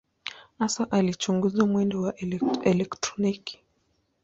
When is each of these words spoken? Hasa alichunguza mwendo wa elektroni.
Hasa 0.59 0.91
alichunguza 0.91 1.65
mwendo 1.65 2.01
wa 2.01 2.15
elektroni. 2.63 3.43